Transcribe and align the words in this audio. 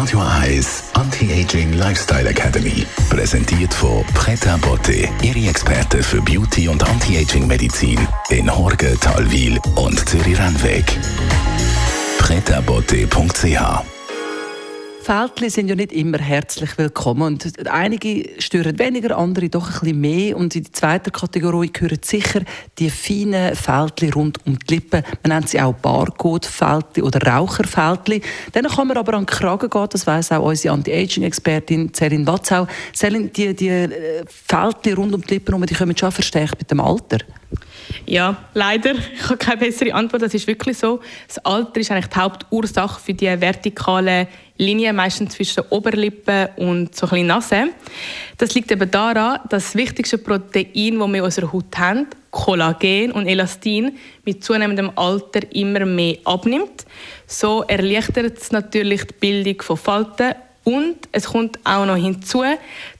Radio 0.00 0.22
Eyes 0.42 0.84
Anti-Aging 0.94 1.74
Lifestyle 1.74 2.26
Academy. 2.26 2.86
Präsentiert 3.10 3.74
von 3.74 4.02
Preta 4.14 4.56
Botte, 4.56 5.06
Ihre 5.20 5.50
Experte 5.50 6.02
für 6.02 6.22
Beauty 6.22 6.68
und 6.68 6.82
Anti-Aging 6.88 7.46
Medizin 7.46 7.98
in 8.30 8.50
Horge, 8.50 8.96
Talwil 8.98 9.60
und 9.74 10.08
Zürich-Rennweg. 10.08 10.98
pretabotte.ch 12.18 13.99
Fältli 15.02 15.48
sind 15.48 15.68
ja 15.68 15.74
nicht 15.74 15.92
immer 15.92 16.18
herzlich 16.18 16.76
willkommen. 16.76 17.22
Und 17.22 17.66
einige 17.68 18.28
stören 18.38 18.78
weniger, 18.78 19.16
andere 19.16 19.48
doch 19.48 19.66
ein 19.66 19.80
bisschen 19.80 20.00
mehr. 20.00 20.36
Und 20.36 20.54
in 20.54 20.64
die 20.64 20.72
zweite 20.72 21.10
Kategorie 21.10 21.72
gehören 21.72 22.00
sicher 22.04 22.42
die 22.78 22.90
feinen 22.90 23.56
Fältli 23.56 24.10
rund 24.10 24.44
um 24.46 24.58
die 24.58 24.74
Lippen. 24.74 25.02
Man 25.22 25.38
nennt 25.38 25.48
sie 25.48 25.60
auch 25.60 25.72
Barcode-Fältli 25.72 27.02
oder 27.02 27.26
Raucherfältli. 27.26 28.20
Dann 28.52 28.66
kann 28.66 28.88
man 28.88 28.98
aber 28.98 29.14
an 29.14 29.22
den 29.24 29.26
Kragen 29.26 29.70
gehen, 29.70 29.86
das 29.90 30.06
weiss 30.06 30.30
auch 30.32 30.44
unsere 30.44 30.74
Anti-Aging-Expertin 30.74 31.94
Celine 31.94 32.26
Watzau. 32.26 32.66
Celine, 32.94 33.28
die, 33.28 33.54
die 33.54 33.68
äh, 33.68 34.24
Fältli 34.26 34.92
rund 34.92 35.14
um 35.14 35.22
die 35.22 35.34
Lippen 35.34 35.66
die 35.66 35.74
kommen 35.74 35.96
schon 35.96 36.12
verstärkt 36.12 36.58
mit 36.58 36.70
dem 36.70 36.80
Alter. 36.80 37.18
Ja, 38.06 38.36
leider. 38.54 38.94
Ich 39.14 39.24
habe 39.24 39.36
keine 39.36 39.58
bessere 39.58 39.94
Antwort. 39.94 40.22
Das 40.22 40.34
ist 40.34 40.46
wirklich 40.46 40.78
so. 40.78 41.00
Das 41.28 41.38
Alter 41.44 41.80
ist 41.80 41.90
eigentlich 41.90 42.06
die 42.06 42.18
Hauptursache 42.18 43.00
für 43.00 43.14
die 43.14 43.26
vertikale 43.26 44.28
Linie, 44.56 44.92
meistens 44.92 45.34
zwischen 45.34 45.56
der 45.56 45.72
Oberlippe 45.72 46.50
und 46.56 46.94
so 46.94 47.06
ein 47.08 47.26
Nase. 47.26 47.68
Das 48.38 48.54
liegt 48.54 48.70
eben 48.70 48.90
daran, 48.90 49.40
dass 49.48 49.64
das 49.64 49.74
wichtigste 49.74 50.18
Protein, 50.18 50.98
das 50.98 51.08
wir 51.08 51.14
in 51.14 51.20
unserer 51.20 51.52
Haut 51.52 51.78
haben, 51.78 52.06
Kollagen 52.30 53.12
und 53.12 53.26
Elastin, 53.26 53.96
mit 54.24 54.44
zunehmendem 54.44 54.92
Alter 54.96 55.40
immer 55.54 55.84
mehr 55.86 56.18
abnimmt. 56.24 56.84
So 57.26 57.62
erleichtert 57.62 58.38
es 58.38 58.52
natürlich 58.52 59.04
die 59.04 59.14
Bildung 59.14 59.62
von 59.62 59.76
Falten 59.76 60.34
und 60.64 60.96
es 61.12 61.24
kommt 61.24 61.58
auch 61.64 61.86
noch 61.86 61.96
hinzu, 61.96 62.44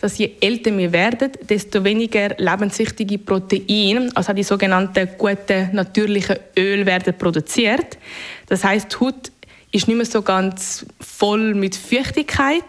dass 0.01 0.19
je 0.19 0.31
älter 0.41 0.77
wir 0.77 0.93
werden, 0.93 1.31
desto 1.49 1.85
weniger 1.85 2.31
lebenswichtige 2.39 3.19
Proteine, 3.19 4.11
also 4.15 4.33
die 4.33 4.43
sogenannten 4.43 5.11
guten 5.19 5.69
natürlichen 5.73 6.37
Öl, 6.59 6.87
werden 6.87 7.17
produziert. 7.19 7.99
Das 8.47 8.65
heißt, 8.65 8.93
die 8.93 9.05
Haut 9.05 9.31
ist 9.73 9.89
nicht 9.89 9.97
mehr 9.97 10.07
so 10.07 10.23
ganz 10.23 10.87
voll 11.01 11.55
mit 11.55 11.77
Feuchtigkeit, 11.77 12.65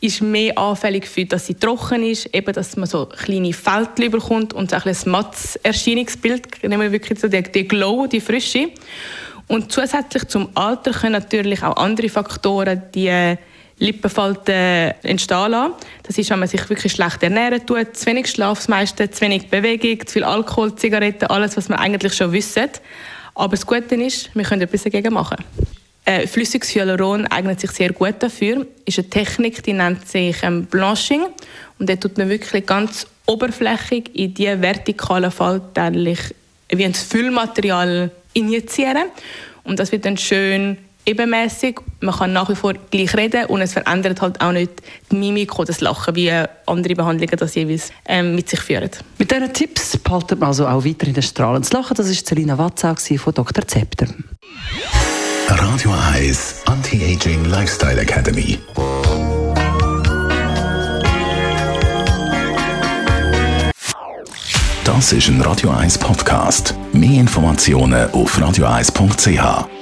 ist 0.00 0.20
mehr 0.20 0.58
anfällig 0.58 1.06
für, 1.06 1.24
dass 1.24 1.46
sie 1.46 1.54
trocken 1.54 2.02
ist, 2.02 2.34
eben, 2.34 2.52
dass 2.52 2.76
man 2.76 2.86
so 2.86 3.06
kleine 3.06 3.52
Fältchen 3.52 4.10
bekommt 4.10 4.52
und 4.52 4.70
so 4.70 4.76
ein, 4.76 4.82
ein 4.84 5.10
mattes 5.10 5.56
Erscheinungsbild, 5.56 6.62
nehmen 6.62 6.82
wir 6.82 6.92
wirklich 6.92 7.20
so 7.20 7.28
den 7.28 7.44
Glow, 7.68 8.06
die 8.06 8.20
Frische. 8.20 8.70
Und 9.46 9.72
zusätzlich 9.72 10.26
zum 10.28 10.50
Alter 10.54 10.90
können 10.90 11.12
natürlich 11.12 11.62
auch 11.62 11.76
andere 11.76 12.08
Faktoren 12.08 12.82
die 12.94 13.36
Lippenfalten 13.78 14.94
entstehen 15.02 15.50
lassen. 15.50 15.74
Das 16.04 16.16
ist, 16.16 16.30
wenn 16.30 16.38
man 16.38 16.48
sich 16.48 16.68
wirklich 16.68 16.92
schlecht 16.92 17.22
ernähren 17.22 17.64
tut, 17.66 17.96
zu 17.96 18.06
wenig 18.06 18.28
Schlaf, 18.28 18.66
das 18.66 19.10
zu 19.10 19.20
wenig 19.20 19.48
Bewegung, 19.48 20.06
zu 20.06 20.12
viel 20.14 20.24
Alkohol, 20.24 20.74
Zigaretten, 20.76 21.26
alles, 21.26 21.56
was 21.56 21.68
man 21.68 21.78
eigentlich 21.78 22.14
schon 22.14 22.32
wissen. 22.32 22.70
Aber 23.34 23.56
das 23.56 23.66
Gute 23.66 23.94
ist, 23.96 24.34
wir 24.34 24.44
können 24.44 24.62
etwas 24.62 24.84
dagegen 24.84 25.12
machen. 25.12 25.38
Äh, 26.06 26.26
flüssiges 26.26 26.74
Hyaluron 26.74 27.26
eignet 27.28 27.60
sich 27.60 27.70
sehr 27.70 27.92
gut 27.92 28.16
dafür. 28.18 28.66
Ist 28.84 28.98
eine 28.98 29.08
Technik, 29.08 29.62
die 29.62 29.72
nennt 29.72 30.06
sich 30.06 30.36
ähm, 30.42 30.66
Blanching. 30.66 31.24
Und 31.78 31.88
da 31.88 31.96
tut 31.96 32.18
man 32.18 32.28
wirklich 32.28 32.66
ganz 32.66 33.06
oberflächig 33.26 34.10
in 34.14 34.34
die 34.34 34.60
vertikalen 34.60 35.30
Falten 35.30 36.18
wie 36.68 36.84
ein 36.84 36.94
Füllmaterial 36.94 38.10
injizieren. 38.34 39.04
Und 39.64 39.78
das 39.78 39.92
wird 39.92 40.04
dann 40.04 40.18
schön 40.18 40.76
ebenmäßig. 41.06 41.80
Man 42.04 42.14
kann 42.14 42.34
nach 42.34 42.50
wie 42.50 42.54
vor 42.54 42.74
gleich 42.90 43.16
reden 43.16 43.46
und 43.46 43.62
es 43.62 43.72
verändert 43.72 44.20
halt 44.20 44.38
auch 44.40 44.52
nicht 44.52 44.70
die 45.10 45.16
Mimik 45.16 45.58
oder 45.58 45.68
das 45.68 45.80
Lachen, 45.80 46.14
wie 46.14 46.30
andere 46.66 46.94
Behandlungen 46.94 47.36
das 47.38 47.54
jeweils 47.54 47.92
ähm, 48.06 48.34
mit 48.34 48.50
sich 48.50 48.60
führen. 48.60 48.90
Mit 49.16 49.30
diesen 49.30 49.52
Tipps 49.54 49.96
behalten 49.96 50.38
wir 50.38 50.46
also 50.46 50.66
auch 50.66 50.84
weiter 50.84 51.06
in 51.06 51.14
den 51.14 51.22
Strahlen 51.22 51.62
zu 51.62 51.74
lachen. 51.74 51.94
Das 51.96 52.06
war 52.06 52.14
Selina 52.14 52.58
Watzau 52.58 52.94
von 52.94 53.32
Dr. 53.32 53.66
Zepter. 53.66 54.06
Radio 55.48 55.94
Eyes 56.14 56.62
Anti-Aging 56.66 57.46
Lifestyle 57.46 58.00
Academy. 58.00 58.58
Das 64.84 65.12
ist 65.14 65.28
ein 65.28 65.40
Radio 65.40 65.70
1 65.70 65.96
Podcast. 65.98 66.74
Mehr 66.92 67.20
Informationen 67.20 68.10
auf 68.10 68.38
radio1.ch. 68.38 69.73